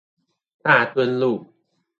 [0.63, 1.45] 大墩路